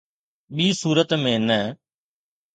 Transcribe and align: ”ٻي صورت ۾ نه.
”ٻي 0.55 0.67
صورت 0.81 1.09
۾ 1.25 1.33
نه. 1.47 1.59